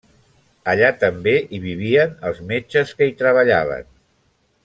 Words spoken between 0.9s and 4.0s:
també hi vivien els metges que hi treballaven.